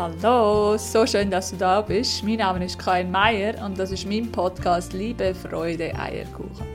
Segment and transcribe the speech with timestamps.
[0.00, 2.24] Hallo, so schön, dass du da bist.
[2.24, 6.66] Mein Name ist Karin Meier und das ist mein Podcast Liebe, Freude, Eierkuchen.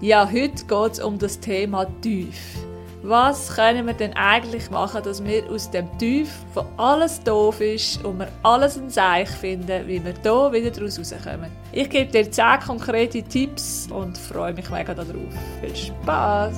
[0.00, 2.56] Ja, heute geht es um das Thema Tief.
[3.02, 8.04] Was können wir denn eigentlich machen, dass wir aus dem Tief, wo alles doof ist
[8.04, 11.52] und wir alles ein Seich finden, wie wir hier wieder daraus rauskommen?
[11.70, 15.32] Ich gebe dir 10 konkrete Tipps und freue mich mega darauf.
[15.60, 16.56] Viel Spaß!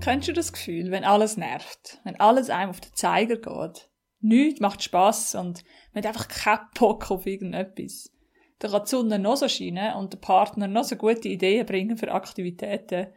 [0.00, 3.88] Kennst du das Gefühl, wenn alles nervt, wenn alles einem auf den Zeiger geht?
[4.24, 8.10] Nichts macht Spass und man hat einfach keinen Bock auf irgendetwas.
[8.58, 11.98] Da kann die Sonne noch so scheinen und der Partner noch so gute Ideen bringen
[11.98, 13.08] für Aktivitäten.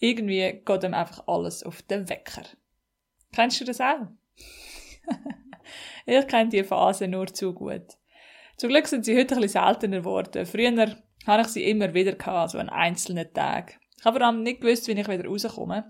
[0.00, 2.42] Irgendwie geht ihm einfach alles auf den Wecker.
[3.32, 4.08] Kennst du das auch?
[6.06, 7.96] ich kenne diese Phase nur zu gut.
[8.56, 10.44] Zum Glück sind sie heute ein bisschen seltener geworden.
[10.44, 12.16] Früher hatte ich sie immer wieder
[12.48, 13.74] so an einzelnen Tagen.
[13.96, 15.88] Ich habe vor allem nicht gewusst, wie ich wieder rauskomme.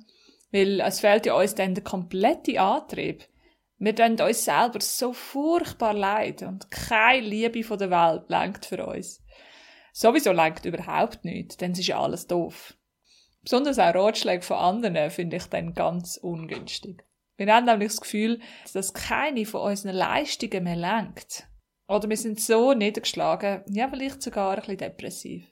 [0.53, 3.25] Weil es fehlt ja uns dann der komplette Antrieb.
[3.79, 8.85] Wir tun uns selber so furchtbar leid und keine Liebe von der Welt lenkt für
[8.85, 9.23] uns.
[9.93, 12.75] Sowieso lenkt überhaupt nichts, denn es ist ja alles doof.
[13.43, 17.05] Besonders auch Ratschläge von anderen finde ich dann ganz ungünstig.
[17.37, 18.41] Wir haben nämlich das Gefühl,
[18.75, 21.47] dass keine von unseren Leistungen mehr lenkt.
[21.87, 25.47] Oder wir sind so niedergeschlagen, ja vielleicht sogar ein bisschen depressiv.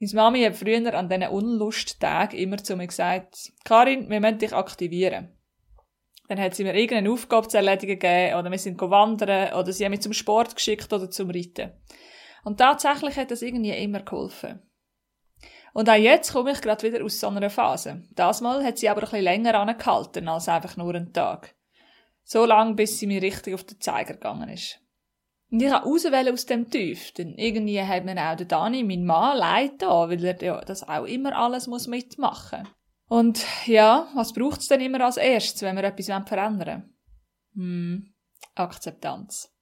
[0.00, 4.52] Meine Mami hat früher an diesen Unlusttagen immer zu mir gesagt, Karin, wir müssen dich
[4.52, 5.33] aktivieren.
[6.28, 9.84] Dann hat sie mir irgendeine Aufgabe zu erledigen gegeben, oder wir sind wandern, oder sie
[9.84, 11.72] haben mich zum Sport geschickt oder zum Reiten.
[12.44, 14.62] Und tatsächlich hat das irgendwie immer geholfen.
[15.74, 18.02] Und auch jetzt komme ich gerade wieder aus so einer Phase.
[18.12, 21.54] Das Mal hat sie aber ein bisschen länger angehalten als einfach nur einen Tag.
[22.22, 24.78] So lange, bis sie mir richtig auf den Zeiger gegangen ist.
[25.50, 29.04] Und ich habe auswählen aus dem Tief, denn irgendwie hat mir auch der Dani, mein
[29.04, 32.70] Mann, leid da, weil er ja das auch immer alles mitmachen muss.
[33.14, 36.94] Und ja, was braucht es denn immer als erstes, wenn wir etwas verändern wollen?
[37.54, 38.14] Hm,
[38.56, 39.54] Akzeptanz.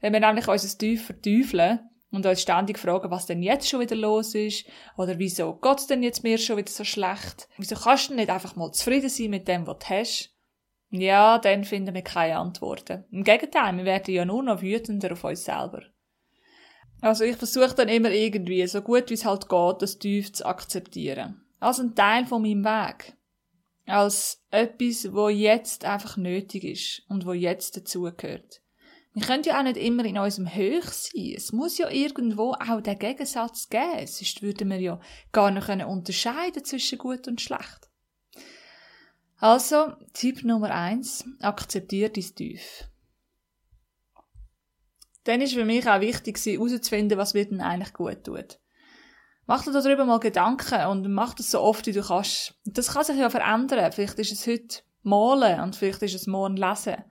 [0.00, 1.78] Wenn wir nämlich unser Tief verteufeln
[2.10, 4.66] und uns ständig fragen, was denn jetzt schon wieder los ist,
[4.96, 8.56] oder wieso geht's denn jetzt mir schon wieder so schlecht, wieso kannst du nicht einfach
[8.56, 10.34] mal zufrieden sein mit dem, was du hast,
[10.90, 13.04] ja, dann finden wir keine Antworten.
[13.12, 15.82] Im Gegenteil, wir werden ja nur noch wütender auf uns selber.
[17.00, 20.44] Also ich versuche dann immer irgendwie, so gut wie es halt geht, das Tief zu
[20.44, 23.16] akzeptieren als ein Teil von meinem Weg.
[23.86, 28.60] Als etwas, wo jetzt einfach nötig ist und wo jetzt dazugehört.
[29.14, 31.34] Wir können ja auch nicht immer in unserem Höch sein.
[31.36, 34.06] Es muss ja irgendwo auch den Gegensatz geben.
[34.06, 35.00] Sonst würden wir ja
[35.32, 37.90] gar nicht unterscheiden zwischen gut und schlecht.
[39.36, 42.88] Also, Tipp Nummer eins: Akzeptiere dein Tief.
[45.24, 48.58] Dann ist für mich auch wichtig, herauszufinden, was mir denn eigentlich gut tut.
[49.46, 52.54] Mach dir darüber mal Gedanken und mach das so oft, wie du kannst.
[52.64, 53.90] Das kann sich ja verändern.
[53.92, 57.04] Vielleicht ist es heute malen und vielleicht ist es morgen lesen.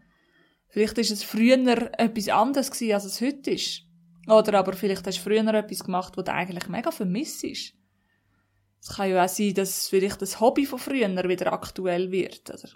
[0.69, 3.83] Vielleicht ist es früher etwas anderes gewesen, als es heute ist.
[4.27, 7.43] Oder aber vielleicht hast du früher etwas gemacht, was du eigentlich mega vermisst.
[7.43, 12.49] Es kann ja auch sein, dass vielleicht das Hobby von früher wieder aktuell wird.
[12.49, 12.69] Oder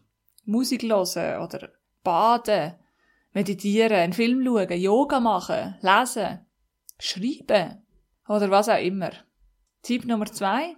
[0.43, 1.69] Musik hören oder
[2.03, 2.75] baden,
[3.31, 6.45] meditieren, einen Film schauen, Yoga machen, lesen,
[6.99, 7.85] schreiben
[8.27, 9.11] oder was auch immer.
[9.85, 10.75] Tipp Nummer zwei.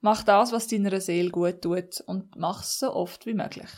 [0.00, 3.70] Mach das, was deiner Seele gut tut und mach es so oft wie möglich.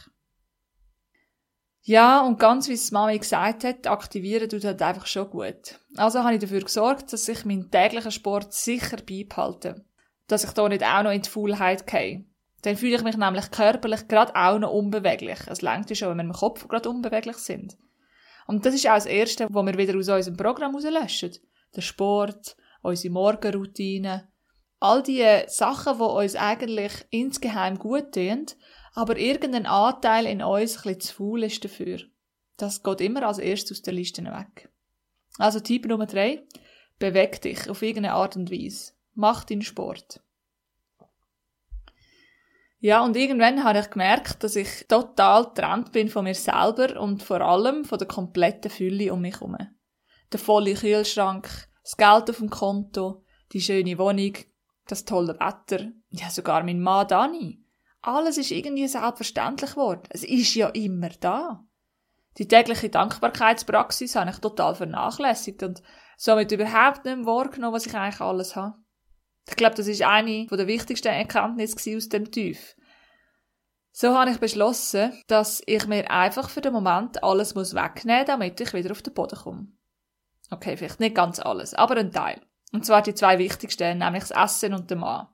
[1.82, 5.78] Ja, und ganz wie es Mami gesagt hat, aktivieren tut halt einfach schon gut.
[5.96, 9.84] Also habe ich dafür gesorgt, dass ich meinen täglichen Sport sicher beibehalte.
[10.28, 12.24] Dass ich da nicht auch noch in die Faulheit gehe.
[12.62, 15.40] Dann fühle ich mich nämlich körperlich gerade auch noch unbeweglich.
[15.46, 17.76] Es längt ja schon, wenn wir im Kopf gerade unbeweglich sind.
[18.46, 21.36] Und das ist auch das Erste, was wir wieder aus unserem Programm rauslöschen.
[21.76, 24.29] Der Sport, unsere Morgenroutine,
[24.80, 28.46] all die Sachen, die uns eigentlich insgeheim gut tun,
[28.94, 32.00] aber irgendein Anteil in uns ein bisschen zu faul ist dafür.
[32.56, 34.68] Das geht immer als erstes aus der Liste weg.
[35.38, 36.46] Also Tipp Nummer drei.
[36.98, 38.92] Beweg dich auf irgendeine Art und Weise.
[39.14, 40.20] Mach deinen Sport.
[42.78, 47.22] Ja, und irgendwann habe ich gemerkt, dass ich total getrennt bin von mir selber und
[47.22, 49.56] vor allem von der kompletten Fülle um mich herum.
[50.32, 53.22] Der volle Kühlschrank, das Geld auf dem Konto,
[53.52, 54.32] die schöne Wohnung,
[54.90, 57.64] das tolle Wetter, ja sogar mein Mann Dani.
[58.02, 60.02] Alles ist irgendwie selbstverständlich geworden.
[60.10, 61.64] Es ist ja immer da.
[62.38, 65.82] Die tägliche Dankbarkeitspraxis habe ich total vernachlässigt und
[66.16, 68.76] somit überhaupt nicht mehr wahrgenommen, was ich eigentlich alles habe.
[69.48, 72.76] Ich glaube, das ist eine der wichtigsten Erkenntnisse aus dem Tief.
[73.92, 78.60] So habe ich beschlossen, dass ich mir einfach für den Moment alles wegnehmen muss, damit
[78.60, 79.66] ich wieder auf den Boden komme.
[80.50, 82.40] Okay, vielleicht nicht ganz alles, aber ein Teil.
[82.72, 85.26] Und zwar die zwei wichtigsten, nämlich das Essen und der Mann.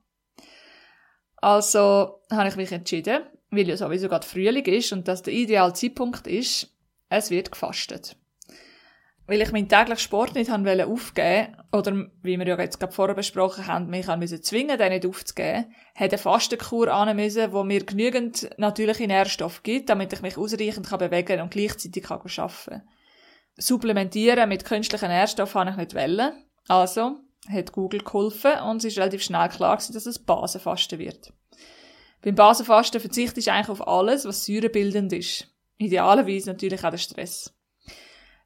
[1.37, 5.75] Also habe ich mich entschieden, weil ja sowieso gerade Frühling ist und das der ideale
[5.75, 6.75] Zeitpunkt ist,
[7.09, 8.17] es wird gefastet.
[9.27, 13.15] Weil ich meinen täglichen Sport nicht wollte aufgeben, oder wie wir ja jetzt gerade vorher
[13.15, 17.85] besprochen haben, mich an zwingen, den nicht aufzugeben, hat eine Fastenkur an müssen, wo mir
[17.85, 22.83] genügend natürliche Nährstoffe gibt, damit ich mich ausreichend kann bewegen und gleichzeitig kann arbeiten kann.
[23.59, 26.33] Supplementieren mit künstlichen Nährstoffen habe ich nicht wollen.
[26.69, 27.19] Also
[27.49, 31.33] hat Google geholfen und es ist relativ schnell klar gewesen, dass es Basenfasten wird.
[32.23, 35.49] Beim Basenfasten verzichte ich eigentlich auf alles, was säurebildend ist.
[35.79, 37.55] Idealerweise natürlich auch der Stress.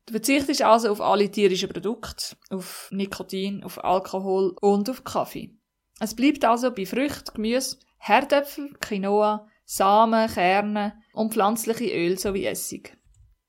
[0.07, 5.55] Du verzichtest also auf alle tierischen Produkte, auf Nikotin, auf Alkohol und auf Kaffee.
[6.01, 12.97] Es bleibt also bei Früchten, Gemüse, Herdöpfel, Quinoa, Samen, Kerne und pflanzliche Öl sowie Essig.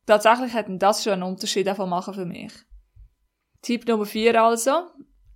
[0.05, 2.53] Tatsächlich hätten das schon einen Unterschied davon machen für mich.
[3.61, 4.87] Tipp Nummer 4 also.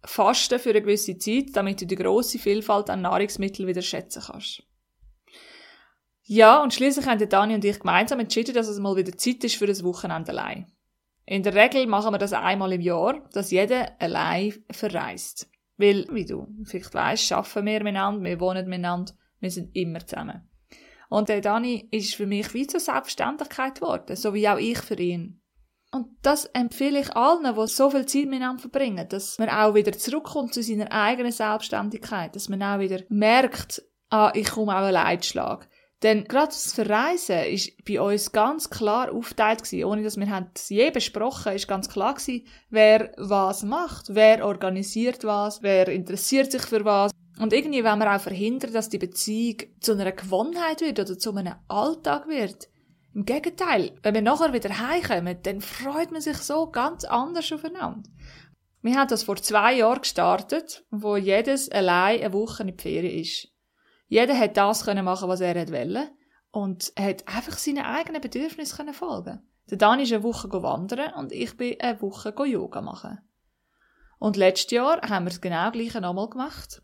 [0.05, 4.63] Fasten für eine gewisse Zeit, damit du die grosse Vielfalt an Nahrungsmitteln wieder schätzen kannst.
[6.23, 9.57] Ja, und schließlich haben Dani und ich gemeinsam entschieden, dass es mal wieder Zeit ist
[9.57, 10.71] für das Wochenende allein.
[11.25, 15.49] In der Regel machen wir das einmal im Jahr, dass jeder allein verreist.
[15.77, 20.49] Weil, wie du vielleicht weißt, arbeiten wir miteinander, wir wohnen miteinander, wir sind immer zusammen.
[21.09, 24.99] Und der Dani ist für mich wie zur Selbstständigkeit geworden, so wie auch ich für
[24.99, 25.41] ihn.
[25.95, 29.93] Und das empfehle ich allen, die so viel Zeit miteinander verbringen, dass man auch wieder
[29.93, 35.23] zurückkommt zu seiner eigenen Selbstständigkeit, dass man auch wieder merkt, ah, ich komme auch allein
[35.23, 35.69] Schlag.
[36.03, 39.85] Denn gerade das Verreisen ist bei uns ganz klar aufgeteilt gewesen.
[39.85, 45.23] Ohne dass wir es je besprochen ist ganz klar gewesen, wer was macht, wer organisiert
[45.23, 47.11] was, wer interessiert sich für was.
[47.39, 51.33] Und irgendwie wollen wir auch verhindern, dass die Beziehung zu einer Gewohnheit wird oder zu
[51.33, 52.67] einem Alltag wird.
[53.15, 58.09] Im Gegenteil, wenn wir nachher wieder heimkommen, dann freut man sich so ganz anders aufeinander.
[58.81, 63.21] Wir haben das vor zwei Jahren gestartet, wo jedes allein eine Woche in die Ferien
[63.21, 63.47] ist.
[64.09, 66.09] Jeder hat das können machen, was er wollte.
[66.51, 69.49] Und hat einfach seinen eigenen Bedürfnissen können folgen.
[69.69, 73.19] Der Dan ist eine Woche wandern und ich bin eine Woche Yoga machen.
[74.19, 76.81] Und letztes Jahr haben wir das genau gleiche nochmal gemacht.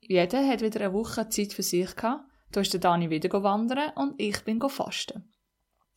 [0.00, 2.24] Jeder hat wieder eine Woche Zeit für sich gehabt.
[2.50, 5.32] Da ist der Dani wieder wandern und ich bin fasten.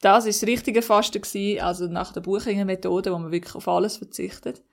[0.02, 3.68] Das ist das richtige Fasten gewesen, also nach der Buchinger Methode, wo man wirklich auf
[3.68, 4.64] alles verzichtet.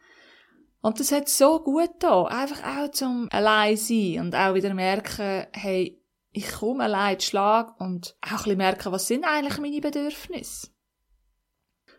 [0.80, 5.46] Und das hat so gut da, einfach auch zum allein sein und auch wieder merken,
[5.52, 6.00] hey,
[6.32, 10.68] ich komme allein zu Schlag und auch ein bisschen merken, was sind eigentlich meine Bedürfnisse.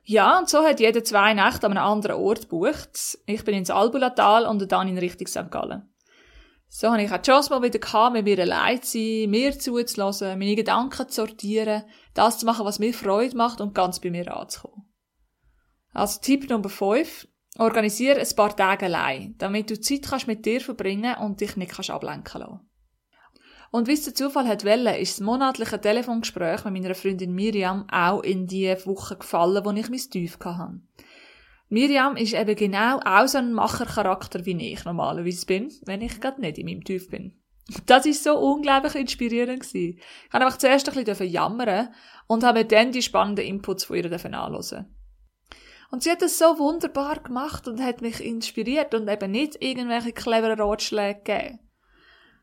[0.04, 3.20] Ja, und so hat jeder zwei Nächte an einem anderen Ort gebucht.
[3.26, 5.52] Ich bin ins Albulatal und dann in Richtung St.
[5.52, 5.94] Gallen.
[6.72, 9.58] So habe ich auch die Chance mal wieder gehabt, mit mir allein zu sein, mir
[9.58, 11.84] zuzulassen, meine Gedanken zu sortieren,
[12.14, 14.86] das zu machen, was mir Freude macht und ganz bei mir anzukommen.
[15.94, 17.28] Also Tipp Nummer 5.
[17.58, 21.72] Organisiere ein paar Tage allein, damit du Zeit kannst mit dir verbringen und dich nicht
[21.72, 22.70] kannst ablenken lassen.
[23.72, 27.88] Und wie es der Zufall hat wollen, ist das monatliche Telefongespräch mit meiner Freundin Miriam
[27.92, 30.82] auch in die Woche gefallen, wo ich mein Tief hatte.
[31.70, 36.42] Miriam ist eben genau auch so ein Machercharakter, wie ich normalerweise bin, wenn ich gerade
[36.42, 37.40] nicht in meinem Tief bin.
[37.86, 40.00] Das ist so unglaublich inspirierend gewesen.
[40.00, 41.94] Ich habe einfach zuerst ein bisschen jammern
[42.28, 44.96] und habe dann die spannenden Inputs von ihr anhören.
[45.92, 50.14] Und sie hat es so wunderbar gemacht und hat mich inspiriert und eben nicht irgendwelche
[50.14, 51.60] cleveren Ratschläge gegeben.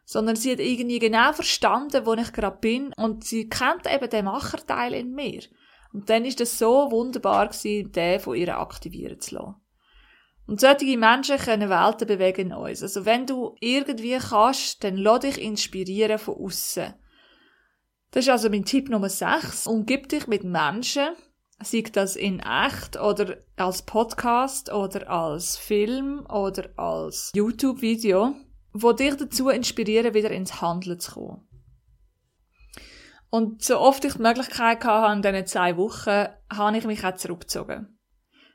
[0.05, 4.25] Sondern sie hat irgendwie genau verstanden, wo ich gerade bin und sie kennt eben den
[4.25, 5.43] Macherteil in mir.
[5.93, 9.55] Und dann ist es so wunderbar gewesen, den von ihr aktivieren zu lassen.
[10.47, 12.83] Und solche Menschen können Welten bewegen in uns.
[12.83, 16.95] Also wenn du irgendwie kannst, dann lass dich inspirieren von außen.
[18.13, 19.67] Das ist also mein Tipp Nummer 6.
[19.67, 21.09] Umgib dich mit Menschen,
[21.63, 28.35] sei das in echt oder als Podcast oder als Film oder als YouTube-Video,
[28.73, 31.46] wo dich dazu inspirieren, wieder ins Handeln zu kommen.
[33.31, 37.17] Und so oft ich die Möglichkeit hatte, in diesen zwei Wochen, habe ich mich auch
[37.17, 37.99] zurückgezogen.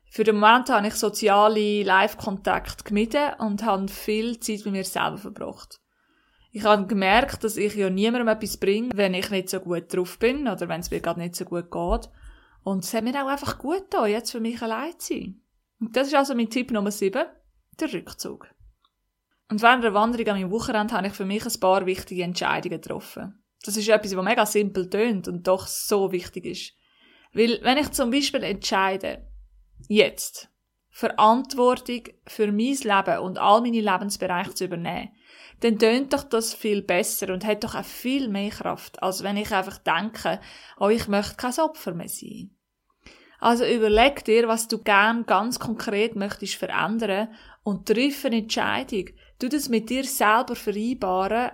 [0.10, 5.18] Für den Moment habe ich soziale Live-Kontakt gemieden und habe viel Zeit mit mir selber
[5.18, 5.80] verbracht.
[6.51, 10.20] Ich habe gemerkt, dass ich ja niemandem etwas bringe, wenn ich nicht so gut drauf
[10.20, 12.10] bin oder wenn es mir gerade nicht so gut geht.
[12.63, 15.42] Und es hat mir auch einfach gut getan, jetzt für mich allein zu sein.
[15.80, 17.25] Und das ist also mein Tipp Nummer 7,
[17.80, 18.48] der Rückzug.
[19.50, 22.82] Und während der Wanderung an meinem Wochenende habe ich für mich ein paar wichtige Entscheidungen
[22.82, 23.40] getroffen.
[23.63, 26.74] Das ist etwas, was mega simpel tönt und doch so wichtig ist.
[27.34, 29.25] Weil, wenn ich zum Beispiel entscheide,
[29.88, 30.50] jetzt,
[30.89, 35.10] Verantwortung für mein Leben und all meine Lebensbereiche zu übernehmen,
[35.62, 39.38] dann tönt doch das viel besser und hat doch auch viel mehr Kraft, als wenn
[39.38, 40.41] ich einfach denke,
[40.80, 42.51] oh, ich möchte kein Opfer mehr sein.
[43.39, 47.30] Also überleg dir, was du gern ganz konkret möchtest verändern
[47.63, 49.06] und triff eine Entscheidung.
[49.39, 51.51] Du das mit dir selber vereinbaren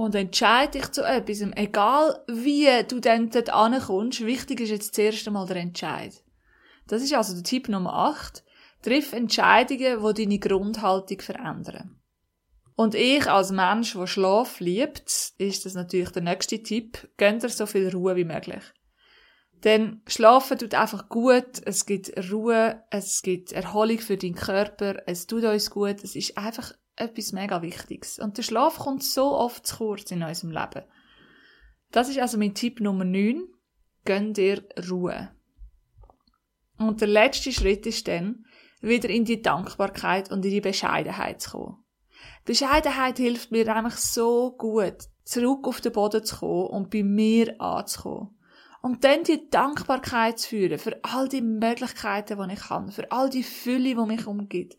[0.00, 4.24] und entscheide dich zu etwas, egal wie du dann dort ankommst.
[4.24, 6.12] Wichtig ist jetzt zuerst einmal der Entscheid.
[6.86, 8.42] Das ist also der Tipp Nummer 8.
[8.82, 12.00] Triff Entscheidungen, die deine Grundhaltung verändern.
[12.76, 17.10] Und ich als Mensch, der Schlaf liebt, ist das natürlich der nächste Tipp.
[17.18, 18.62] Gönnt dir so viel Ruhe wie möglich.
[19.64, 25.26] Denn Schlafen tut einfach gut, es gibt Ruhe, es gibt Erholung für deinen Körper, es
[25.26, 28.18] tut uns gut, es ist einfach etwas mega Wichtiges.
[28.18, 30.84] Und der Schlaf kommt so oft zu kurz in unserem Leben.
[31.90, 33.42] Das ist also mein Tipp Nummer 9.
[34.04, 35.30] Gönn dir Ruhe.
[36.78, 38.46] Und der letzte Schritt ist dann,
[38.80, 41.84] wieder in die Dankbarkeit und in die Bescheidenheit zu kommen.
[42.44, 47.60] Bescheidenheit hilft mir einfach so gut, zurück auf den Boden zu kommen und bei mir
[47.60, 48.36] anzukommen.
[48.82, 53.28] Und dann die Dankbarkeit zu führen für all die Möglichkeiten, die ich habe, für all
[53.28, 54.78] die Fülle, die mich umgibt,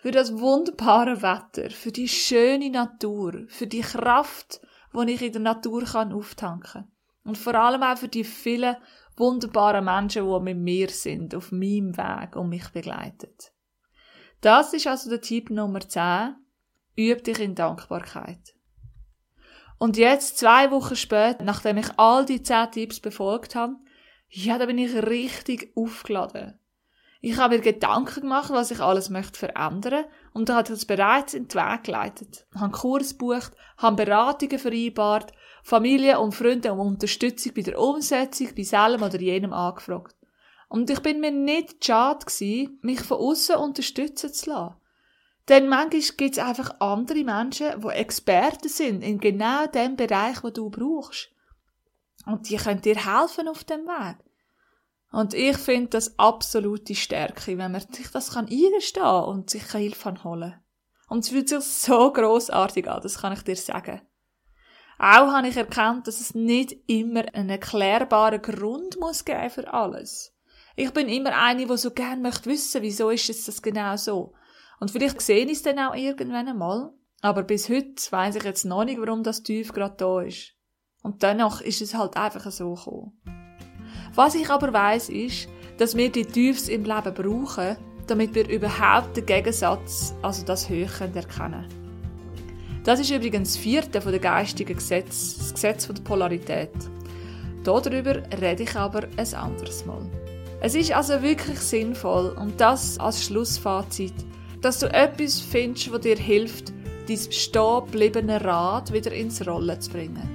[0.00, 4.60] für das wunderbare Wetter, für die schöne Natur, für die Kraft,
[4.94, 6.90] die ich in der Natur kann auftanken
[7.22, 8.76] Und vor allem auch für die vielen
[9.16, 13.34] wunderbaren Menschen, die mit mir sind, auf meinem Weg und mich begleiten.
[14.40, 16.34] Das ist also der Tipp Nummer 10.
[16.96, 18.54] Üb dich in Dankbarkeit.
[19.78, 23.76] Und jetzt, zwei Wochen später, nachdem ich all die 10 Tipps befolgt habe,
[24.28, 26.58] ja, da bin ich richtig aufgeladen.
[27.22, 31.34] Ich habe mir Gedanken gemacht, was ich alles möchte verändern und da hat es bereits
[31.34, 32.46] in den Weg geleitet.
[32.54, 38.62] Habe Kurs gebucht, habe Beratungen vereinbart, Familie und Freunde um Unterstützung bei der Umsetzung bei
[38.62, 40.16] selben oder jenem angefragt.
[40.70, 44.76] Und ich bin mir nicht schade gewesen, mich von außen unterstützen zu lassen.
[45.48, 50.50] Denn manchmal gibt es einfach andere Menschen, die Experten sind in genau dem Bereich, wo
[50.50, 51.28] du brauchst.
[52.24, 54.16] Und die können dir helfen auf dem Weg.
[55.12, 60.14] Und ich finde das absolute Stärke, wenn man sich das kann eingestehen und sich Hilfe
[60.22, 60.60] holen kann.
[61.08, 64.02] Und es fühlt sich so großartig an, das kann ich dir sagen.
[64.98, 70.36] Auch habe ich erkannt, dass es nicht immer einen erklärbaren Grund muss geben für alles.
[70.76, 74.34] Ich bin immer eine, die so gern möchte wissen, wieso ist es das genau so.
[74.78, 76.92] Und vielleicht sehe ich es dann auch irgendwann einmal.
[77.22, 80.54] Aber bis heute weiß ich jetzt noch nicht, warum das Tief gerade da ist.
[81.02, 83.49] Und dennoch ist es halt einfach so gekommen.
[84.14, 85.48] Was ich aber weiß ist,
[85.78, 87.76] dass wir die Tiefs im Leben brauchen,
[88.06, 91.66] damit wir überhaupt den Gegensatz, also das Höhe erkennen.
[92.84, 96.70] Das ist übrigens das vierte von den geistigen Gesetz, das Gesetz von der Polarität.
[97.62, 100.02] Darüber rede ich aber ein anderes Mal.
[100.60, 104.14] Es ist also wirklich sinnvoll und das als Schlussfazit,
[104.60, 106.72] dass du etwas findest, was dir hilft,
[107.08, 110.28] dein stehen Rad wieder ins Rollen zu bringen.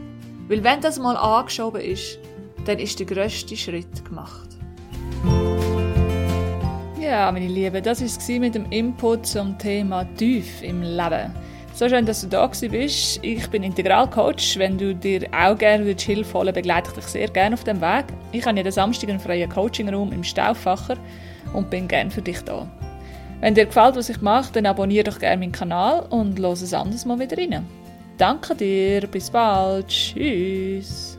[0.47, 2.19] Weil wenn das mal angeschoben ist,
[2.65, 4.49] dann ist der grösste Schritt gemacht.
[6.99, 11.31] Ja, meine Lieben, das war es mit dem Input zum Thema Tief im Leben.
[11.75, 13.19] So schön, dass du da bist.
[13.21, 14.57] Ich bin Integralcoach.
[14.57, 18.05] Wenn du dir auch gerne Hilfe holen begleite ich dich sehr gerne auf dem Weg.
[18.31, 20.95] Ich habe jeden Samstag einen freien Coachingraum im Stauffacher
[21.53, 22.65] und bin gerne für dich da.
[23.41, 26.73] Wenn dir gefällt, was ich mache, dann abonniere doch gerne meinen Kanal und los es
[26.73, 27.65] anders mal wieder rein.
[28.17, 31.14] Danke dir, bis bald, tschüss.